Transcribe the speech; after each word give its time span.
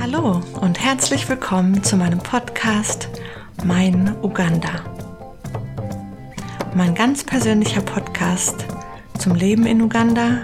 Hallo 0.00 0.42
und 0.60 0.78
herzlich 0.78 1.28
willkommen 1.28 1.82
zu 1.82 1.96
meinem 1.96 2.18
Podcast 2.18 3.08
Mein 3.64 4.14
Uganda. 4.22 4.84
Mein 6.74 6.94
ganz 6.94 7.24
persönlicher 7.24 7.80
Podcast 7.80 8.66
zum 9.18 9.34
Leben 9.34 9.66
in 9.66 9.80
Uganda, 9.80 10.42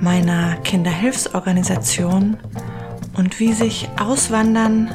meiner 0.00 0.56
Kinderhilfsorganisation 0.58 2.36
und 3.16 3.40
wie 3.40 3.52
sich 3.54 3.88
Auswandern 3.98 4.94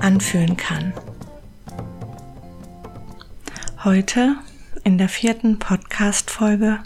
anfühlen 0.00 0.56
kann. 0.56 0.92
Heute 3.84 4.36
in 4.82 4.98
der 4.98 5.08
vierten 5.08 5.58
Podcast-Folge 5.58 6.80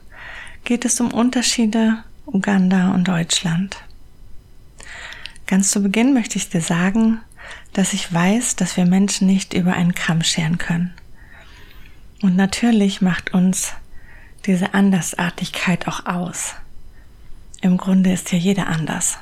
geht 0.65 0.85
es 0.85 1.01
um 1.01 1.13
Unterschiede 1.13 2.05
Uganda 2.27 2.93
und 2.95 3.09
Deutschland. 3.09 3.88
Ganz 5.49 5.71
zu 5.71 5.83
Beginn 5.83 6.13
möchte 6.13 6.37
ich 6.37 6.51
dir 6.51 6.61
sagen, 6.61 7.23
dass 7.73 7.95
ich 7.95 8.13
weiß, 8.13 8.57
dass 8.57 8.77
wir 8.77 8.85
Menschen 8.85 9.27
nicht 9.27 9.55
über 9.55 9.73
einen 9.73 9.95
Kamm 9.95 10.23
scheren 10.23 10.59
können. 10.59 10.93
Und 12.21 12.37
natürlich 12.37 13.01
macht 13.01 13.33
uns 13.33 13.73
diese 14.45 14.75
Andersartigkeit 14.75 15.89
auch 15.89 16.05
aus. 16.05 16.55
Im 17.63 17.79
Grunde 17.79 18.13
ist 18.13 18.31
ja 18.31 18.37
jeder 18.37 18.67
anders. 18.67 19.17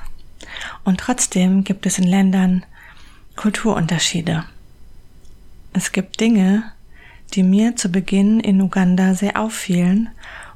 Und 0.83 0.99
trotzdem 0.99 1.63
gibt 1.63 1.87
es 1.87 1.97
in 1.97 2.09
Ländern 2.09 2.67
Kulturunterschiede. 3.37 4.43
Es 5.75 5.93
gibt 5.93 6.19
Dinge, 6.19 6.65
die 7.35 7.45
mir 7.45 7.77
zu 7.77 7.89
Beginn 7.89 8.41
in 8.41 8.61
Uganda 8.61 9.15
sehr 9.15 9.39
auffielen 9.39 10.09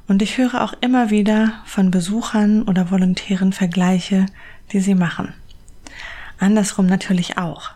und 0.09 0.21
ich 0.21 0.37
höre 0.37 0.63
auch 0.63 0.73
immer 0.81 1.11
wieder 1.11 1.61
von 1.63 1.91
Besuchern 1.91 2.63
oder 2.63 2.91
Volontären 2.91 3.53
Vergleiche, 3.53 4.25
die 4.73 4.81
sie 4.81 4.95
machen. 4.95 5.33
Andersrum 6.41 6.87
natürlich 6.87 7.37
auch. 7.37 7.69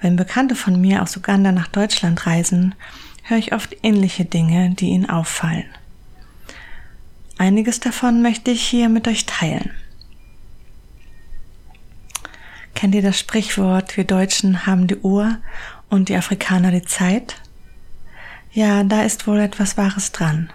Wenn 0.00 0.16
Bekannte 0.16 0.54
von 0.54 0.80
mir 0.80 1.02
aus 1.02 1.16
Uganda 1.16 1.52
nach 1.52 1.68
Deutschland 1.68 2.26
reisen, 2.26 2.74
höre 3.24 3.36
ich 3.36 3.52
oft 3.52 3.76
ähnliche 3.82 4.24
Dinge, 4.24 4.70
die 4.70 4.88
ihnen 4.88 5.10
auffallen. 5.10 5.66
Einiges 7.36 7.80
davon 7.80 8.22
möchte 8.22 8.50
ich 8.50 8.62
hier 8.62 8.88
mit 8.88 9.06
euch 9.06 9.26
teilen. 9.26 9.70
Kennt 12.74 12.94
ihr 12.94 13.02
das 13.02 13.18
Sprichwort, 13.18 13.98
wir 13.98 14.04
Deutschen 14.04 14.64
haben 14.66 14.86
die 14.86 14.96
Uhr 14.96 15.36
und 15.90 16.08
die 16.08 16.16
Afrikaner 16.16 16.70
die 16.70 16.84
Zeit? 16.84 17.36
Ja, 18.52 18.82
da 18.82 19.02
ist 19.02 19.26
wohl 19.26 19.40
etwas 19.40 19.76
Wahres 19.76 20.12
dran. 20.12 20.50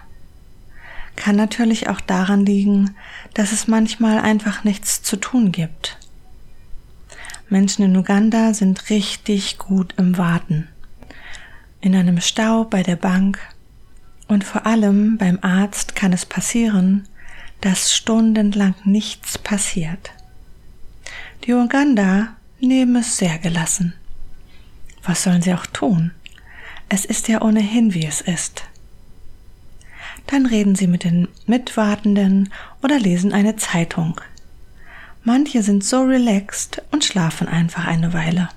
Kann 1.14 1.36
natürlich 1.36 1.88
auch 1.88 2.00
daran 2.00 2.44
liegen, 2.44 2.96
dass 3.34 3.52
es 3.52 3.68
manchmal 3.68 4.18
einfach 4.18 4.64
nichts 4.64 5.02
zu 5.02 5.16
tun 5.16 5.52
gibt. 5.52 5.98
Menschen 7.48 7.84
in 7.84 7.96
Uganda 7.96 8.54
sind 8.54 8.90
richtig 8.90 9.58
gut 9.58 9.94
im 9.98 10.18
Warten. 10.18 10.66
In 11.80 11.94
einem 11.94 12.20
Stau 12.20 12.64
bei 12.64 12.82
der 12.82 12.96
Bank 12.96 13.38
und 14.26 14.42
vor 14.42 14.66
allem 14.66 15.16
beim 15.18 15.38
Arzt 15.42 15.94
kann 15.94 16.12
es 16.12 16.26
passieren, 16.26 17.06
dass 17.60 17.94
stundenlang 17.94 18.74
nichts 18.84 19.38
passiert. 19.38 20.10
Die 21.44 21.52
Uganda 21.52 22.36
nehmen 22.58 22.96
es 22.96 23.16
sehr 23.16 23.38
gelassen. 23.38 23.94
Was 25.04 25.22
sollen 25.22 25.42
sie 25.42 25.54
auch 25.54 25.66
tun? 25.66 26.10
Es 26.88 27.04
ist 27.04 27.28
ja 27.28 27.42
ohnehin, 27.42 27.94
wie 27.94 28.06
es 28.06 28.20
ist. 28.20 28.64
Dann 30.26 30.46
reden 30.46 30.74
sie 30.74 30.88
mit 30.88 31.04
den 31.04 31.28
Mitwartenden 31.46 32.52
oder 32.82 32.98
lesen 32.98 33.32
eine 33.32 33.54
Zeitung. 33.54 34.20
Manche 35.26 35.64
sind 35.64 35.82
so 35.82 36.02
relaxed 36.02 36.82
und 36.92 37.04
schlafen 37.04 37.48
einfach 37.48 37.84
eine 37.84 38.12
Weile. 38.12 38.48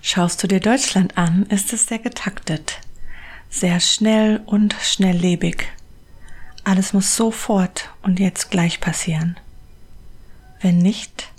Schaust 0.00 0.40
du 0.40 0.46
dir 0.46 0.60
Deutschland 0.60 1.18
an, 1.18 1.42
ist 1.46 1.72
es 1.72 1.86
sehr 1.86 1.98
getaktet, 1.98 2.78
sehr 3.50 3.80
schnell 3.80 4.42
und 4.46 4.76
schnelllebig. 4.80 5.66
Alles 6.62 6.92
muss 6.92 7.16
sofort 7.16 7.90
und 8.02 8.20
jetzt 8.20 8.52
gleich 8.52 8.78
passieren. 8.78 9.36
Wenn 10.60 10.78
nicht, 10.78 11.32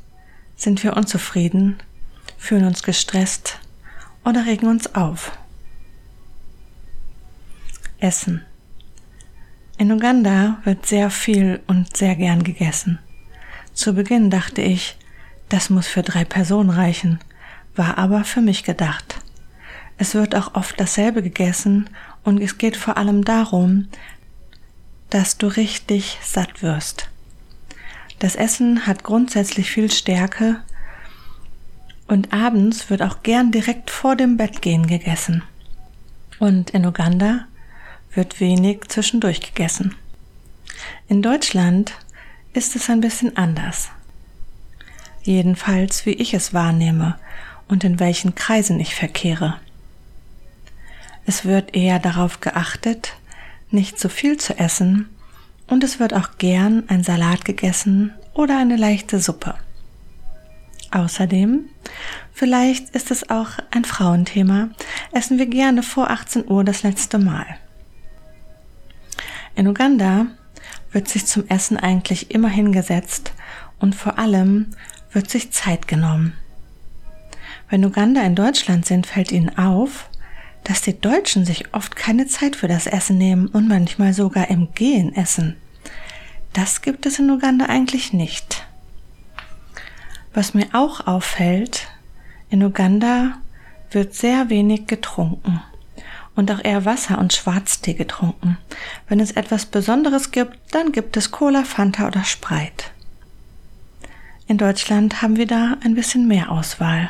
sind 0.58 0.84
wir 0.84 0.98
unzufrieden, 0.98 1.78
fühlen 2.38 2.66
uns 2.66 2.84
gestresst 2.84 3.60
oder 4.26 4.46
regen 4.46 4.68
uns 4.68 4.94
auf. 4.94 5.32
Essen. 8.00 8.46
In 9.80 9.92
Uganda 9.92 10.58
wird 10.64 10.88
sehr 10.88 11.12
viel 11.12 11.62
und 11.68 11.96
sehr 11.96 12.16
gern 12.16 12.44
gegessen. 12.44 12.98
Zu 13.74 13.94
Beginn 13.94 14.32
dachte 14.32 14.64
ich, 14.64 14.98
das 15.50 15.70
muss 15.70 15.86
für 15.86 16.02
drei 16.02 16.26
Personen 16.26 16.72
reichen, 16.72 17.20
war 17.76 18.00
aber 18.00 18.24
für 18.24 18.42
mich 18.42 18.64
gedacht. 18.64 19.22
Es 20.00 20.16
wird 20.16 20.36
auch 20.36 20.56
oft 20.56 20.80
dasselbe 20.80 21.22
gegessen 21.22 21.90
und 22.24 22.42
es 22.42 22.58
geht 22.58 22.76
vor 22.76 22.98
allem 22.98 23.24
darum, 23.24 23.88
dass 25.12 25.38
du 25.38 25.46
richtig 25.46 26.18
satt 26.24 26.64
wirst. 26.64 27.10
Das 28.18 28.36
Essen 28.36 28.88
hat 28.88 29.04
grundsätzlich 29.04 29.70
viel 29.70 29.92
Stärke 29.92 30.60
und 32.08 32.34
abends 32.34 32.90
wird 32.90 33.04
auch 33.04 33.22
gern 33.22 33.52
direkt 33.52 33.92
vor 33.92 34.16
dem 34.16 34.38
Bettgehen 34.38 34.88
gegessen. 34.88 35.44
Und 36.40 36.72
in 36.72 36.84
Uganda 36.84 37.46
wird 38.18 38.40
wenig 38.40 38.82
zwischendurch 38.90 39.40
gegessen. 39.42 39.96
In 41.08 41.22
Deutschland 41.22 41.94
ist 42.52 42.76
es 42.76 42.90
ein 42.90 43.00
bisschen 43.00 43.38
anders. 43.38 43.90
Jedenfalls 45.22 46.06
wie 46.06 46.14
ich 46.14 46.34
es 46.34 46.54
wahrnehme 46.54 47.18
und 47.68 47.84
in 47.84 48.00
welchen 48.00 48.34
Kreisen 48.34 48.80
ich 48.80 48.96
verkehre. 48.96 49.60
Es 51.26 51.46
wird 51.46 51.76
eher 51.76 52.00
darauf 52.00 52.40
geachtet, 52.40 53.14
nicht 53.70 54.00
zu 54.00 54.10
viel 54.10 54.38
zu 54.38 54.58
essen 54.58 55.10
und 55.68 55.84
es 55.84 56.00
wird 56.00 56.14
auch 56.14 56.38
gern 56.38 56.86
ein 56.88 57.04
Salat 57.04 57.46
gegessen 57.46 58.14
oder 58.34 58.58
eine 58.58 58.78
leichte 58.78 59.20
Suppe. 59.20 59.56
Außerdem, 60.90 61.66
vielleicht 62.34 62.92
ist 62.92 63.12
es 63.12 63.30
auch 63.30 63.50
ein 63.72 63.86
Frauenthema, 63.86 64.70
essen 65.12 65.38
wir 65.38 65.48
gerne 65.48 65.84
vor 65.84 66.10
18 66.10 66.50
Uhr 66.50 66.64
das 66.64 66.84
letzte 66.84 67.20
Mal. 67.20 67.46
In 69.58 69.68
Uganda 69.68 70.28
wird 70.92 71.08
sich 71.08 71.26
zum 71.26 71.48
Essen 71.48 71.78
eigentlich 71.78 72.30
immer 72.30 72.48
hingesetzt 72.48 73.34
und 73.80 73.96
vor 73.96 74.20
allem 74.20 74.68
wird 75.12 75.32
sich 75.32 75.52
Zeit 75.52 75.88
genommen. 75.88 76.34
Wenn 77.68 77.84
Uganda 77.84 78.22
in 78.22 78.36
Deutschland 78.36 78.86
sind, 78.86 79.08
fällt 79.08 79.32
ihnen 79.32 79.58
auf, 79.58 80.12
dass 80.64 80.82
die 80.82 81.02
Deutschen 81.02 81.44
sich 81.44 81.74
oft 81.74 81.96
keine 81.96 82.28
Zeit 82.28 82.56
für 82.56 82.68
das 82.68 82.86
Essen 82.86 83.18
nehmen 83.18 83.48
und 83.48 83.68
manchmal 83.68 84.14
sogar 84.14 84.52
im 84.52 84.76
Gehen 84.76 85.16
essen. 85.16 85.56
Das 86.54 86.84
gibt 86.84 87.08
es 87.08 87.18
in 87.18 87.32
Uganda 87.32 87.66
eigentlich 87.66 88.14
nicht. 88.14 88.64
Was 90.36 90.54
mir 90.54 90.68
auch 90.74 91.08
auffällt, 91.08 91.88
in 92.52 92.62
Uganda 92.62 93.40
wird 93.90 94.14
sehr 94.14 94.50
wenig 94.50 94.86
getrunken 94.86 95.64
und 96.38 96.52
auch 96.52 96.64
eher 96.64 96.86
Wasser 96.86 97.18
und 97.18 97.34
Schwarztee 97.34 97.96
getrunken. 97.96 98.58
Wenn 99.10 99.20
es 99.20 99.32
etwas 99.32 99.66
Besonderes 99.66 100.32
gibt, 100.32 100.56
dann 100.72 100.92
gibt 100.92 101.18
es 101.18 101.32
Cola, 101.32 101.64
Fanta 101.64 102.08
oder 102.08 102.24
Sprite. 102.24 102.86
In 104.48 104.58
Deutschland 104.58 105.22
haben 105.22 105.36
wir 105.36 105.48
da 105.48 105.78
ein 105.84 105.96
bisschen 105.96 106.28
mehr 106.28 106.52
Auswahl. 106.52 107.10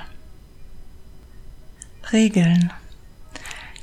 Regeln. 2.11 2.71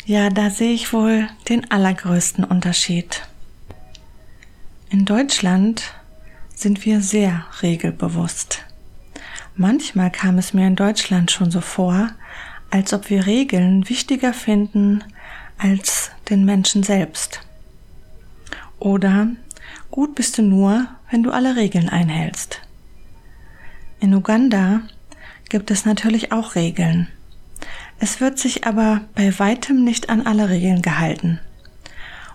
Ja, 0.07 0.31
da 0.31 0.49
sehe 0.49 0.73
ich 0.73 0.93
wohl 0.95 1.29
den 1.49 1.71
allergrößten 1.71 2.43
Unterschied. 2.45 3.23
In 4.89 5.05
Deutschland 5.05 5.95
sind 6.55 6.87
wir 6.87 7.03
sehr 7.03 7.45
regelbewusst. 7.61 8.65
Manchmal 9.57 10.11
kam 10.11 10.39
es 10.39 10.55
mir 10.55 10.67
in 10.67 10.77
Deutschland 10.77 11.31
schon 11.31 11.51
so 11.51 11.61
vor, 11.61 12.09
als 12.71 12.95
ob 12.95 13.11
wir 13.11 13.27
Regeln 13.27 13.89
wichtiger 13.91 14.33
finden 14.33 15.05
als 15.59 16.11
den 16.29 16.45
Menschen 16.45 16.83
selbst. 16.83 17.41
Oder 18.79 19.29
gut 19.91 20.15
bist 20.15 20.39
du 20.39 20.43
nur, 20.43 20.87
wenn 21.11 21.23
du 21.23 21.31
alle 21.31 21.57
Regeln 21.57 21.89
einhältst. 21.89 22.61
In 24.01 24.15
Uganda 24.15 24.83
gibt 25.49 25.71
es 25.71 25.85
natürlich 25.85 26.33
auch 26.33 26.55
Regeln. 26.55 27.09
Es 27.99 28.21
wird 28.21 28.39
sich 28.39 28.67
aber 28.67 29.03
bei 29.15 29.39
weitem 29.39 29.85
nicht 29.85 30.11
an 30.11 30.27
alle 30.27 30.49
Regeln 30.49 30.83
gehalten. 30.83 31.41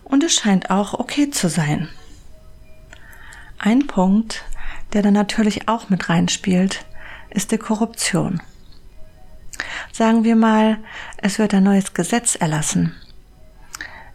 Und 0.03 0.23
es 0.23 0.33
scheint 0.33 0.71
auch 0.71 0.93
okay 0.93 1.29
zu 1.29 1.49
sein. 1.49 1.89
Ein 3.59 3.85
Punkt, 3.85 4.43
der 4.93 5.03
da 5.03 5.11
natürlich 5.11 5.67
auch 5.67 5.89
mit 5.89 6.09
reinspielt, 6.09 6.85
ist 7.29 7.51
die 7.51 7.57
Korruption. 7.57 8.41
Sagen 9.91 10.23
wir 10.23 10.35
mal, 10.35 10.77
es 11.17 11.37
wird 11.37 11.53
ein 11.53 11.63
neues 11.63 11.93
Gesetz 11.93 12.35
erlassen 12.35 12.95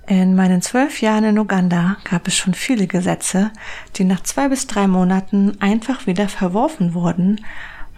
In 0.06 0.34
meinen 0.34 0.60
zwölf 0.60 1.00
Jahren 1.00 1.24
in 1.24 1.38
Uganda 1.38 1.96
gab 2.04 2.28
es 2.28 2.36
schon 2.36 2.52
viele 2.52 2.86
Gesetze, 2.86 3.50
die 3.96 4.04
nach 4.04 4.22
zwei 4.22 4.48
bis 4.48 4.66
drei 4.66 4.86
Monaten 4.86 5.58
einfach 5.60 6.06
wieder 6.06 6.28
verworfen 6.28 6.92
wurden, 6.92 7.42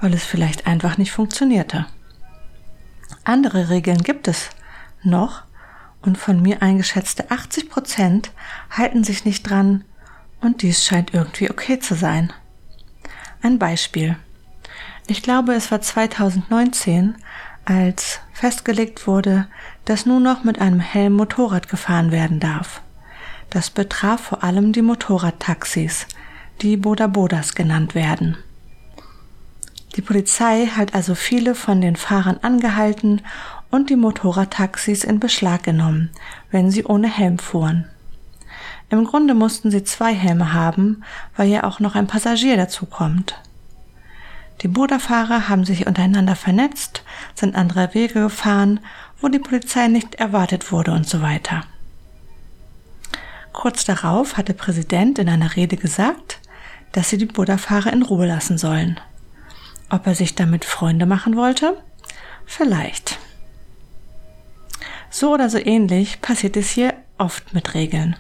weil 0.01 0.15
es 0.15 0.25
vielleicht 0.25 0.69
einfach 0.69 0.99
nicht 0.99 1.11
funktionierte. 1.11 1.87
Andere 3.25 3.71
Regeln 3.71 4.03
gibt 4.03 4.29
es 4.29 4.51
noch 5.03 5.43
und 6.01 6.17
von 6.17 6.41
mir 6.41 6.63
eingeschätzte 6.63 7.31
80 7.33 7.71
Prozent 7.71 8.31
halten 8.71 9.03
sich 9.03 9.25
nicht 9.25 9.43
dran 9.43 9.85
und 10.41 10.63
dies 10.63 10.85
scheint 10.85 11.13
irgendwie 11.13 11.51
okay 11.51 11.81
zu 11.81 11.95
sein. 11.95 12.33
Ein 13.43 13.59
Beispiel. 13.59 14.17
Ich 15.09 15.23
glaube, 15.23 15.55
es 15.55 15.73
war 15.73 15.81
2019, 15.81 17.17
als 17.67 18.21
festgelegt 18.33 19.07
wurde, 19.07 19.47
dass 19.85 20.07
nur 20.07 20.21
noch 20.21 20.45
mit 20.45 20.61
einem 20.61 20.81
Helm 20.81 21.13
Motorrad 21.13 21.69
gefahren 21.69 22.11
werden 22.11 22.41
darf. 22.41 22.81
Das 23.51 23.71
betraf 23.71 24.21
vor 24.21 24.43
allem 24.43 24.73
die 24.73 24.83
Motorradtaxis, 24.83 26.07
die 26.63 26.77
Boda 26.77 27.07
Bodas 27.07 27.55
genannt 27.55 27.95
werden. 27.95 28.37
Die 29.97 30.03
Polizei 30.03 30.67
hat 30.67 30.95
also 30.95 31.15
viele 31.15 31.55
von 31.55 31.81
den 31.81 31.97
Fahrern 31.97 32.39
angehalten 32.43 33.23
und 33.71 33.91
die 33.91 33.97
Motorradtaxis 33.97 35.05
in 35.05 35.21
Beschlag 35.21 35.63
genommen, 35.63 36.11
wenn 36.51 36.71
sie 36.71 36.85
ohne 36.85 37.09
Helm 37.09 37.39
fuhren. 37.39 37.87
Im 38.89 39.05
Grunde 39.05 39.35
mussten 39.35 39.71
sie 39.71 39.83
zwei 39.85 40.15
Helme 40.15 40.53
haben, 40.53 41.03
weil 41.37 41.49
ja 41.49 41.65
auch 41.65 41.81
noch 41.81 41.95
ein 41.95 42.07
Passagier 42.07 42.57
dazukommt. 42.57 43.35
Die 44.63 44.69
Boderfahrer 44.69 45.49
haben 45.49 45.65
sich 45.65 45.87
untereinander 45.87 46.35
vernetzt, 46.35 47.03
sind 47.35 47.57
andere 47.57 47.93
Wege 47.93 48.23
gefahren, 48.23 48.81
wo 49.21 49.29
die 49.29 49.39
Polizei 49.39 49.89
nicht 49.89 50.15
erwartet 50.17 50.73
wurde 50.73 50.93
und 50.93 51.09
so 51.09 51.21
weiter. 51.21 51.65
Kurz 53.53 53.85
darauf 53.85 54.37
hat 54.37 54.49
der 54.49 54.55
Präsident 54.55 55.19
in 55.19 55.29
einer 55.29 55.57
Rede 55.57 55.77
gesagt, 55.77 56.41
dass 56.93 57.11
sie 57.11 57.19
die 57.19 57.27
Boderfahrer 57.27 57.93
in 57.93 58.03
Ruhe 58.03 58.27
lassen 58.27 58.59
sollen. 58.59 58.99
Ob 59.91 60.07
er 60.07 60.15
sich 60.15 60.35
damit 60.35 60.65
Freunde 60.65 61.07
machen 61.07 61.37
wollte? 61.37 61.77
Vielleicht. 62.47 63.19
So 65.11 65.33
oder 65.33 65.49
so 65.49 65.59
ähnlich 65.59 66.21
passiert 66.21 66.57
es 66.57 66.71
hier 66.71 66.95
oft 67.19 67.55
mit 67.55 67.75
Regeln. 67.75 68.17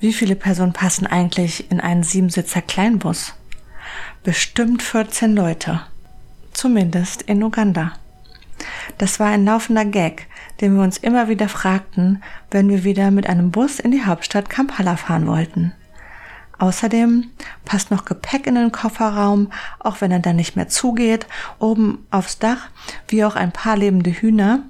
Wie 0.00 0.12
viele 0.12 0.36
Personen 0.36 0.72
passen 0.72 1.06
eigentlich 1.06 1.70
in 1.70 1.80
einen 1.80 2.02
Siebensitzer 2.02 2.62
Kleinbus? 2.62 3.34
Bestimmt 4.24 4.82
14 4.82 5.36
Leute. 5.36 5.82
Zumindest 6.54 7.22
in 7.22 7.42
Uganda. 7.42 7.92
Das 8.96 9.20
war 9.20 9.28
ein 9.28 9.44
laufender 9.44 9.84
Gag, 9.84 10.28
den 10.60 10.74
wir 10.76 10.82
uns 10.82 10.96
immer 10.96 11.28
wieder 11.28 11.50
fragten, 11.50 12.22
wenn 12.50 12.70
wir 12.70 12.84
wieder 12.84 13.10
mit 13.10 13.28
einem 13.28 13.50
Bus 13.50 13.78
in 13.78 13.90
die 13.90 14.04
Hauptstadt 14.04 14.48
Kampala 14.48 14.96
fahren 14.96 15.26
wollten. 15.26 15.74
Außerdem 16.58 17.26
passt 17.66 17.90
noch 17.90 18.06
Gepäck 18.06 18.46
in 18.46 18.54
den 18.54 18.72
Kofferraum, 18.72 19.52
auch 19.78 20.00
wenn 20.00 20.10
er 20.10 20.20
dann 20.20 20.36
nicht 20.36 20.56
mehr 20.56 20.68
zugeht, 20.68 21.26
oben 21.58 22.06
aufs 22.10 22.38
Dach, 22.38 22.68
wie 23.08 23.24
auch 23.24 23.36
ein 23.36 23.52
paar 23.52 23.76
lebende 23.76 24.10
Hühner, 24.10 24.60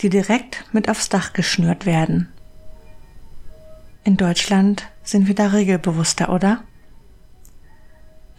die 0.00 0.10
direkt 0.10 0.64
mit 0.72 0.88
aufs 0.88 1.08
Dach 1.08 1.32
geschnürt 1.32 1.86
werden. 1.86 2.28
In 4.04 4.16
Deutschland 4.16 4.86
sind 5.02 5.26
wir 5.26 5.34
da 5.34 5.48
regelbewusster, 5.48 6.32
oder? 6.32 6.62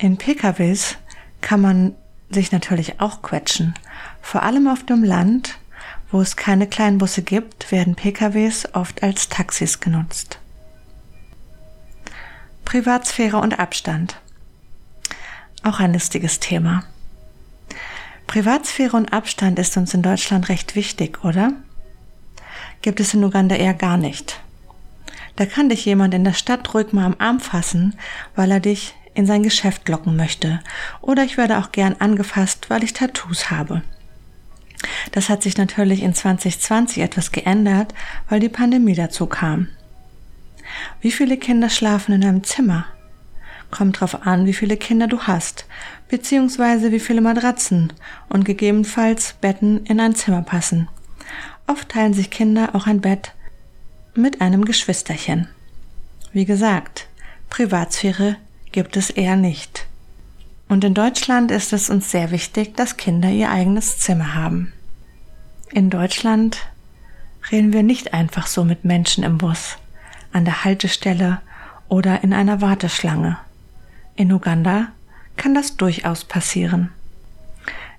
In 0.04 0.18
PKWs 0.18 0.98
kann 1.40 1.62
man 1.62 1.96
sich 2.30 2.52
natürlich 2.52 3.00
auch 3.00 3.22
quetschen. 3.22 3.74
Vor 4.22 4.44
allem 4.44 4.68
auf 4.68 4.86
dem 4.86 5.02
Land, 5.02 5.58
wo 6.12 6.20
es 6.20 6.36
keine 6.36 6.68
Kleinbusse 6.68 7.22
gibt, 7.22 7.72
werden 7.72 7.96
PKWs 7.96 8.68
oft 8.74 9.02
als 9.02 9.30
Taxis 9.30 9.80
genutzt. 9.80 10.40
Privatsphäre 12.66 13.38
und 13.38 13.58
Abstand. 13.58 14.20
Auch 15.64 15.80
ein 15.80 15.94
lustiges 15.94 16.42
Thema. 16.42 16.84
Privatsphäre 18.28 18.98
und 18.98 19.14
Abstand 19.14 19.58
ist 19.58 19.78
uns 19.78 19.94
in 19.94 20.02
Deutschland 20.02 20.50
recht 20.50 20.76
wichtig, 20.76 21.24
oder? 21.24 21.54
Gibt 22.82 23.00
es 23.00 23.14
in 23.14 23.24
Uganda 23.24 23.56
eher 23.56 23.74
gar 23.74 23.96
nicht. 23.96 24.42
Da 25.38 25.46
kann 25.46 25.70
dich 25.70 25.86
jemand 25.86 26.14
in 26.14 26.26
der 26.26 26.34
Stadt 26.34 26.74
ruhig 26.74 26.92
mal 26.92 27.06
am 27.06 27.16
Arm 27.20 27.40
fassen, 27.40 27.98
weil 28.36 28.52
er 28.52 28.60
dich 28.60 28.96
in 29.14 29.26
sein 29.26 29.44
Geschäft 29.44 29.88
locken 29.90 30.16
möchte. 30.16 30.60
Oder 31.02 31.24
ich 31.24 31.38
werde 31.38 31.58
auch 31.58 31.72
gern 31.72 31.96
angefasst, 32.00 32.70
weil 32.70 32.84
ich 32.84 32.94
Tattoos 32.94 33.52
habe. 33.52 33.82
Das 35.12 35.30
hat 35.30 35.44
sich 35.44 35.58
natürlich 35.58 36.04
in 36.04 36.14
2020 36.14 37.02
etwas 37.02 37.32
geändert, 37.32 37.94
weil 38.30 38.40
die 38.40 38.50
Pandemie 38.50 38.96
dazu 38.96 39.28
kam. 39.28 39.68
Wie 41.02 41.12
viele 41.12 41.38
Kinder 41.38 41.70
schlafen 41.70 42.14
in 42.14 42.24
einem 42.24 42.44
Zimmer? 42.44 42.86
Kommt 43.72 44.00
drauf 44.00 44.26
an, 44.26 44.46
wie 44.46 44.54
viele 44.54 44.78
Kinder 44.78 45.08
du 45.08 45.22
hast, 45.24 45.66
beziehungsweise 46.10 46.92
wie 46.92 47.00
viele 47.00 47.22
Matratzen 47.22 47.92
und 48.30 48.46
gegebenenfalls 48.46 49.34
Betten 49.42 49.86
in 49.86 50.00
ein 50.00 50.16
Zimmer 50.16 50.42
passen. 50.44 50.90
Oft 51.66 51.90
teilen 51.90 52.14
sich 52.14 52.30
Kinder 52.30 52.76
auch 52.76 52.88
ein 52.88 53.02
Bett 53.02 53.34
mit 54.16 54.42
einem 54.42 54.66
Geschwisterchen. 54.66 55.48
Wie 56.34 56.46
gesagt, 56.46 57.08
Privatsphäre 57.50 58.38
gibt 58.74 58.98
es 58.98 59.10
eher 59.10 59.38
nicht. 59.38 59.88
Und 60.68 60.84
in 60.84 60.94
Deutschland 60.94 61.52
ist 61.52 61.72
es 61.72 61.90
uns 61.90 62.12
sehr 62.12 62.32
wichtig, 62.32 62.76
dass 62.76 62.98
Kinder 62.98 63.30
ihr 63.30 63.50
eigenes 63.50 64.00
Zimmer 64.00 64.36
haben. 64.36 64.74
In 65.72 65.90
Deutschland 65.90 66.58
reden 67.52 67.72
wir 67.72 67.84
nicht 67.84 68.14
einfach 68.14 68.48
so 68.48 68.66
mit 68.66 68.84
Menschen 68.84 69.24
im 69.24 69.38
Bus, 69.38 69.78
an 70.34 70.44
der 70.44 70.66
Haltestelle 70.66 71.42
oder 71.88 72.24
in 72.24 72.34
einer 72.34 72.60
Warteschlange. 72.60 73.38
In 74.16 74.32
Uganda 74.32 74.88
kann 75.38 75.54
das 75.54 75.78
durchaus 75.78 76.26
passieren. 76.26 76.90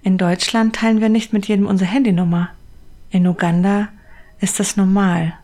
In 0.03 0.19
Deutschland 0.19 0.77
teilen 0.77 1.01
wir 1.01 1.09
nicht 1.09 1.33
mit 1.33 1.47
jedem 1.47 1.67
unsere 1.67 1.91
Handynummer. 1.91 2.51
In 3.11 3.27
Uganda 3.27 3.89
ist 4.41 4.61
es 4.61 4.77
normal 4.77 5.35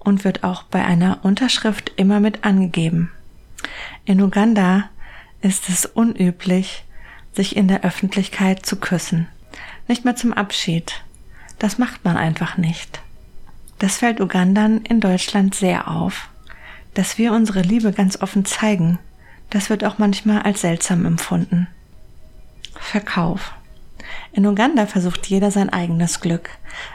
und 0.00 0.24
wird 0.24 0.44
auch 0.44 0.64
bei 0.64 0.84
einer 0.84 1.20
Unterschrift 1.22 1.92
immer 1.96 2.20
mit 2.20 2.44
angegeben. 2.44 3.10
In 4.04 4.20
Uganda 4.20 4.88
ist 5.40 5.68
es 5.68 5.86
unüblich, 5.86 6.84
sich 7.32 7.56
in 7.56 7.68
der 7.68 7.84
Öffentlichkeit 7.84 8.64
zu 8.64 8.76
küssen. 8.76 9.28
Nicht 9.88 10.04
mehr 10.04 10.16
zum 10.16 10.32
Abschied. 10.32 11.02
Das 11.58 11.78
macht 11.78 12.04
man 12.04 12.16
einfach 12.16 12.56
nicht. 12.56 13.00
Das 13.78 13.96
fällt 13.96 14.20
Ugandern 14.20 14.78
in 14.78 15.00
Deutschland 15.00 15.54
sehr 15.54 15.88
auf. 15.88 16.28
Dass 16.94 17.18
wir 17.18 17.32
unsere 17.32 17.62
Liebe 17.62 17.92
ganz 17.92 18.20
offen 18.20 18.44
zeigen, 18.44 18.98
das 19.50 19.70
wird 19.70 19.84
auch 19.84 19.98
manchmal 19.98 20.42
als 20.42 20.60
seltsam 20.60 21.04
empfunden. 21.04 21.66
Verkauf. 22.78 23.52
In 24.32 24.46
Uganda 24.46 24.86
versucht 24.86 25.26
jeder 25.26 25.50
sein 25.50 25.70
eigenes 25.70 26.20
Glück. 26.20 26.50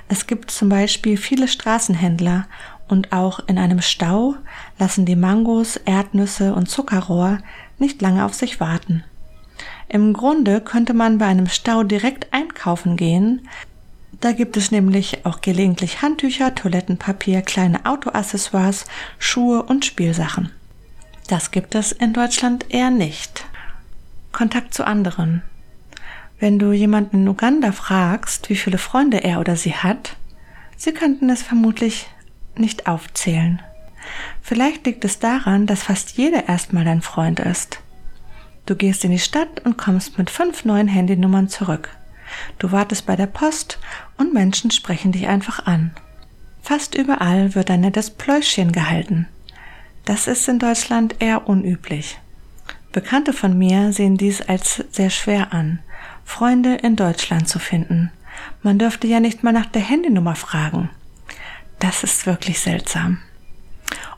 Es 0.07 0.27
gibt 0.27 0.51
zum 0.51 0.69
Beispiel 0.69 1.17
viele 1.17 1.47
Straßenhändler 1.47 2.47
und 2.87 3.11
auch 3.11 3.39
in 3.47 3.57
einem 3.57 3.81
Stau 3.81 4.35
lassen 4.79 5.05
die 5.05 5.15
Mangos, 5.15 5.77
Erdnüsse 5.77 6.53
und 6.53 6.69
Zuckerrohr 6.69 7.39
nicht 7.79 8.01
lange 8.01 8.25
auf 8.25 8.33
sich 8.33 8.59
warten. 8.59 9.03
Im 9.89 10.13
Grunde 10.13 10.61
könnte 10.61 10.93
man 10.93 11.17
bei 11.17 11.25
einem 11.25 11.47
Stau 11.47 11.83
direkt 11.83 12.33
einkaufen 12.33 12.97
gehen. 12.97 13.47
Da 14.19 14.31
gibt 14.31 14.57
es 14.57 14.71
nämlich 14.71 15.25
auch 15.25 15.41
gelegentlich 15.41 16.01
Handtücher, 16.01 16.55
Toilettenpapier, 16.55 17.41
kleine 17.41 17.85
Autoaccessoires, 17.85 18.85
Schuhe 19.19 19.63
und 19.63 19.85
Spielsachen. 19.85 20.51
Das 21.27 21.51
gibt 21.51 21.75
es 21.75 21.91
in 21.91 22.13
Deutschland 22.13 22.65
eher 22.69 22.89
nicht. 22.89 23.45
Kontakt 24.31 24.73
zu 24.73 24.85
anderen. 24.85 25.43
Wenn 26.39 26.59
du 26.59 26.71
jemanden 26.71 27.23
in 27.23 27.27
Uganda 27.27 27.71
fragst, 27.71 28.49
wie 28.49 28.55
viele 28.55 28.77
Freunde 28.77 29.23
er 29.23 29.39
oder 29.39 29.55
sie 29.55 29.73
hat, 29.73 30.15
sie 30.75 30.93
könnten 30.93 31.29
es 31.29 31.41
vermutlich 31.41 32.07
nicht 32.59 32.87
aufzählen. 32.87 33.61
Vielleicht 34.41 34.85
liegt 34.85 35.03
es 35.05 35.19
daran, 35.19 35.65
dass 35.65 35.83
fast 35.83 36.17
jeder 36.17 36.47
erstmal 36.47 36.85
dein 36.85 37.01
Freund 37.01 37.39
ist. 37.39 37.79
Du 38.65 38.75
gehst 38.75 39.03
in 39.05 39.11
die 39.11 39.19
Stadt 39.19 39.65
und 39.65 39.77
kommst 39.77 40.17
mit 40.17 40.29
fünf 40.29 40.65
neuen 40.65 40.87
Handynummern 40.87 41.49
zurück. 41.49 41.89
Du 42.59 42.71
wartest 42.71 43.05
bei 43.05 43.15
der 43.15 43.27
Post 43.27 43.79
und 44.17 44.33
Menschen 44.33 44.71
sprechen 44.71 45.11
dich 45.11 45.27
einfach 45.27 45.65
an. 45.65 45.91
Fast 46.61 46.95
überall 46.95 47.55
wird 47.55 47.71
ein 47.71 47.81
nettes 47.81 48.09
Pläuschchen 48.09 48.71
gehalten. 48.71 49.27
Das 50.03 50.27
ist 50.27 50.47
in 50.47 50.59
Deutschland 50.59 51.15
eher 51.19 51.47
unüblich. 51.47 52.19
Bekannte 52.91 53.31
von 53.31 53.57
mir 53.57 53.93
sehen 53.93 54.17
dies 54.17 54.41
als 54.41 54.83
sehr 54.91 55.09
schwer 55.09 55.53
an, 55.53 55.79
Freunde 56.25 56.75
in 56.75 56.95
Deutschland 56.95 57.47
zu 57.47 57.59
finden. 57.59 58.11
Man 58.63 58.79
dürfte 58.79 59.07
ja 59.07 59.19
nicht 59.19 59.43
mal 59.43 59.53
nach 59.53 59.65
der 59.65 59.81
Handynummer 59.81 60.35
fragen. 60.35 60.89
Das 61.79 62.03
ist 62.03 62.25
wirklich 62.25 62.59
seltsam. 62.59 63.19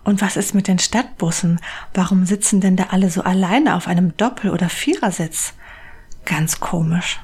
Und 0.03 0.21
was 0.21 0.37
ist 0.37 0.55
mit 0.55 0.67
den 0.67 0.79
Stadtbussen? 0.79 1.59
Warum 1.93 2.25
sitzen 2.25 2.61
denn 2.61 2.75
da 2.75 2.87
alle 2.91 3.09
so 3.09 3.21
alleine 3.21 3.75
auf 3.75 3.87
einem 3.87 4.15
Doppel- 4.17 4.51
oder 4.51 4.69
Vierersitz? 4.69 5.53
Ganz 6.25 6.59
komisch. 6.59 7.19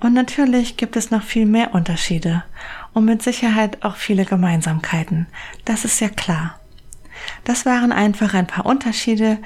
Und 0.00 0.12
natürlich 0.12 0.76
gibt 0.76 0.96
es 0.96 1.10
noch 1.10 1.22
viel 1.22 1.46
mehr 1.46 1.74
Unterschiede 1.74 2.44
und 2.92 3.04
mit 3.04 3.22
Sicherheit 3.22 3.84
auch 3.84 3.96
viele 3.96 4.24
Gemeinsamkeiten. 4.24 5.26
Das 5.64 5.84
ist 5.84 6.00
ja 6.00 6.08
klar. 6.08 6.58
Das 7.44 7.66
waren 7.66 7.92
einfach 7.92 8.34
ein 8.34 8.46
paar 8.46 8.66
Unterschiede, 8.66 9.38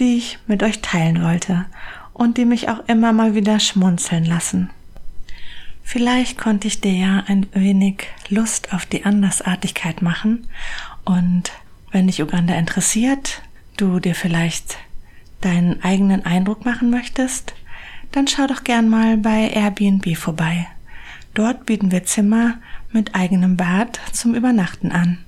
die 0.00 0.16
ich 0.16 0.38
mit 0.46 0.62
euch 0.62 0.80
teilen 0.80 1.22
wollte 1.22 1.66
und 2.12 2.36
die 2.36 2.44
mich 2.44 2.68
auch 2.68 2.80
immer 2.88 3.12
mal 3.12 3.34
wieder 3.34 3.60
schmunzeln 3.60 4.24
lassen. 4.24 4.70
Vielleicht 5.82 6.38
konnte 6.38 6.68
ich 6.68 6.80
dir 6.80 6.92
ja 6.92 7.24
ein 7.26 7.46
wenig 7.52 8.06
Lust 8.28 8.72
auf 8.72 8.86
die 8.86 9.04
Andersartigkeit 9.04 10.02
machen 10.02 10.46
und 11.04 11.52
wenn 11.90 12.06
dich 12.06 12.22
Uganda 12.22 12.54
interessiert, 12.54 13.42
du 13.76 14.00
dir 14.00 14.14
vielleicht 14.14 14.78
deinen 15.42 15.82
eigenen 15.82 16.24
Eindruck 16.24 16.64
machen 16.64 16.90
möchtest, 16.90 17.54
dann 18.12 18.28
schau 18.28 18.46
doch 18.46 18.64
gern 18.64 18.88
mal 18.88 19.16
bei 19.16 19.48
Airbnb 19.48 20.16
vorbei. 20.16 20.66
Dort 21.34 21.66
bieten 21.66 21.90
wir 21.90 22.04
Zimmer 22.04 22.54
mit 22.92 23.14
eigenem 23.14 23.56
Bad 23.56 24.00
zum 24.12 24.34
Übernachten 24.34 24.92
an. 24.92 25.18